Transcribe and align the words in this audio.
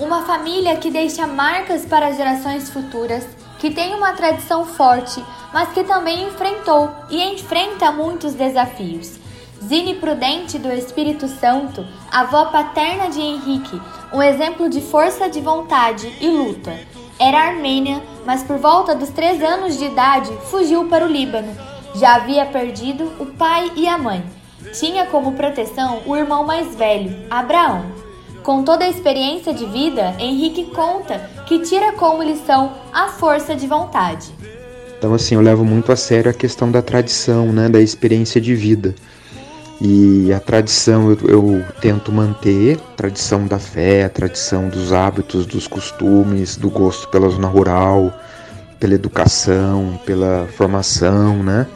uma 0.00 0.22
família 0.22 0.76
que 0.76 0.90
deixa 0.90 1.26
marcas 1.26 1.84
para 1.84 2.12
gerações 2.12 2.70
futuras, 2.70 3.26
que 3.58 3.70
tem 3.70 3.94
uma 3.94 4.14
tradição 4.14 4.64
forte, 4.64 5.22
mas 5.52 5.68
que 5.72 5.84
também 5.84 6.24
enfrentou 6.24 6.90
e 7.10 7.22
enfrenta 7.22 7.92
muitos 7.92 8.32
desafios. 8.32 9.20
Zine 9.62 9.94
Prudente 9.96 10.58
do 10.58 10.72
Espírito 10.72 11.28
Santo, 11.28 11.86
avó 12.10 12.46
paterna 12.46 13.10
de 13.10 13.20
Henrique, 13.20 13.80
um 14.10 14.22
exemplo 14.22 14.70
de 14.70 14.80
força 14.80 15.28
de 15.28 15.40
vontade 15.40 16.10
e 16.18 16.28
luta. 16.28 16.72
Era 17.18 17.48
armênia, 17.48 18.02
mas 18.24 18.42
por 18.42 18.56
volta 18.56 18.94
dos 18.94 19.10
três 19.10 19.42
anos 19.42 19.76
de 19.76 19.84
idade 19.84 20.32
fugiu 20.50 20.86
para 20.88 21.04
o 21.04 21.08
Líbano. 21.08 21.54
Já 21.94 22.14
havia 22.14 22.46
perdido 22.46 23.12
o 23.18 23.26
pai 23.26 23.70
e 23.76 23.86
a 23.86 23.98
mãe. 23.98 24.24
Tinha 24.72 25.04
como 25.06 25.32
proteção 25.32 26.00
o 26.06 26.16
irmão 26.16 26.44
mais 26.44 26.74
velho, 26.74 27.26
Abraão. 27.28 27.99
Com 28.42 28.62
toda 28.64 28.84
a 28.84 28.88
experiência 28.88 29.52
de 29.52 29.66
vida, 29.66 30.14
Henrique 30.18 30.64
conta 30.74 31.18
que 31.46 31.58
tira 31.58 31.92
como 31.92 32.22
lição 32.22 32.72
a 32.92 33.08
força 33.08 33.54
de 33.54 33.66
vontade. 33.66 34.28
Então, 34.98 35.12
assim, 35.14 35.34
eu 35.34 35.40
levo 35.40 35.64
muito 35.64 35.92
a 35.92 35.96
sério 35.96 36.30
a 36.30 36.34
questão 36.34 36.70
da 36.70 36.80
tradição, 36.80 37.52
né, 37.52 37.68
da 37.68 37.80
experiência 37.80 38.40
de 38.40 38.54
vida. 38.54 38.94
E 39.80 40.30
a 40.32 40.38
tradição 40.38 41.10
eu, 41.10 41.18
eu, 41.28 41.64
tento 41.80 42.12
manter, 42.12 42.78
tradição 42.96 43.46
da 43.46 43.58
fé, 43.58 44.08
tradição 44.08 44.68
dos 44.68 44.92
hábitos, 44.92 45.46
dos 45.46 45.66
costumes, 45.66 46.56
do 46.56 46.68
gosto 46.68 47.08
pela 47.08 47.28
zona 47.30 47.48
rural, 47.48 48.12
pela 48.78 48.94
educação, 48.94 49.98
pela 50.04 50.46
formação, 50.56 51.42
né? 51.42 51.66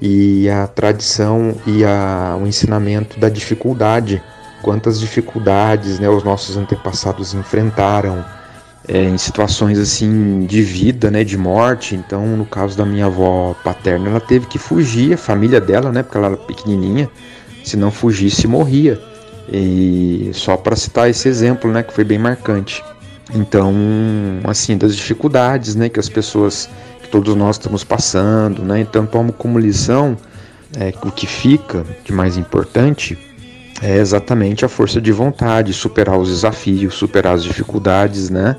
E 0.00 0.48
a 0.48 0.66
tradição 0.68 1.56
e 1.66 1.84
a, 1.84 2.38
o 2.40 2.46
ensinamento 2.46 3.18
da 3.18 3.28
dificuldade, 3.28 4.22
quantas 4.64 4.98
dificuldades 4.98 5.98
né, 5.98 6.08
os 6.08 6.24
nossos 6.24 6.56
antepassados 6.56 7.34
enfrentaram 7.34 8.24
é, 8.88 9.04
em 9.04 9.18
situações 9.18 9.78
assim 9.78 10.46
de 10.46 10.62
vida, 10.62 11.10
né, 11.10 11.22
de 11.22 11.36
morte. 11.36 11.94
Então, 11.94 12.26
no 12.28 12.46
caso 12.46 12.74
da 12.74 12.86
minha 12.86 13.04
avó 13.04 13.54
paterna, 13.62 14.08
ela 14.08 14.20
teve 14.20 14.46
que 14.46 14.58
fugir, 14.58 15.12
a 15.12 15.18
família 15.18 15.60
dela, 15.60 15.92
né, 15.92 16.02
porque 16.02 16.16
ela 16.16 16.28
era 16.28 16.36
pequenininha, 16.38 17.10
se 17.62 17.76
não 17.76 17.90
fugisse 17.90 18.46
morria. 18.46 18.98
E 19.52 20.30
só 20.32 20.56
para 20.56 20.74
citar 20.74 21.10
esse 21.10 21.28
exemplo, 21.28 21.70
né, 21.70 21.82
que 21.82 21.92
foi 21.92 22.02
bem 22.04 22.18
marcante. 22.18 22.82
Então, 23.34 23.74
assim, 24.44 24.78
das 24.78 24.96
dificuldades, 24.96 25.74
né, 25.74 25.90
que 25.90 26.00
as 26.00 26.08
pessoas, 26.08 26.70
que 27.02 27.08
todos 27.10 27.34
nós 27.34 27.56
estamos 27.56 27.84
passando, 27.84 28.62
né. 28.62 28.80
Então, 28.80 29.04
tomo 29.04 29.30
como 29.30 29.58
lição 29.58 30.16
é, 30.74 30.90
o 31.06 31.12
que 31.12 31.26
fica 31.26 31.84
de 32.02 32.14
mais 32.14 32.38
importante 32.38 33.18
é 33.82 33.96
exatamente 33.96 34.64
a 34.64 34.68
força 34.68 35.00
de 35.00 35.12
vontade, 35.12 35.72
superar 35.72 36.18
os 36.18 36.28
desafios, 36.28 36.94
superar 36.94 37.34
as 37.34 37.44
dificuldades, 37.44 38.30
né? 38.30 38.56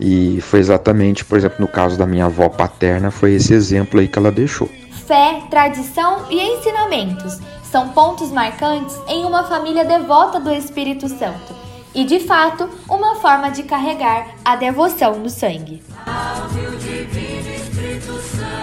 E 0.00 0.40
foi 0.40 0.58
exatamente, 0.60 1.24
por 1.24 1.38
exemplo, 1.38 1.58
no 1.60 1.68
caso 1.68 1.96
da 1.96 2.06
minha 2.06 2.24
avó 2.24 2.48
paterna, 2.48 3.10
foi 3.10 3.34
esse 3.34 3.52
exemplo 3.52 4.00
aí 4.00 4.08
que 4.08 4.18
ela 4.18 4.32
deixou. 4.32 4.68
Fé, 5.06 5.42
tradição 5.50 6.26
e 6.30 6.40
ensinamentos 6.40 7.38
são 7.62 7.88
pontos 7.90 8.30
marcantes 8.30 8.96
em 9.08 9.24
uma 9.24 9.44
família 9.44 9.84
devota 9.84 10.40
do 10.40 10.50
Espírito 10.50 11.08
Santo 11.08 11.54
e, 11.94 12.04
de 12.04 12.20
fato, 12.20 12.68
uma 12.88 13.16
forma 13.16 13.50
de 13.50 13.62
carregar 13.62 14.28
a 14.44 14.56
devoção 14.56 15.18
no 15.18 15.28
sangue. 15.28 15.82
Ao 16.06 16.48
Divino 16.48 17.54
Espírito 17.54 18.12
Santo. 18.20 18.61